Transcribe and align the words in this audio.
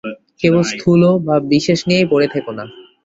কেবল 0.39 0.61
স্থূল 0.71 1.01
বা 1.27 1.35
বিশেষ 1.51 1.79
নিয়েই 1.87 2.09
পড়ে 2.11 2.27
থেকো 2.33 2.51
না। 2.57 2.65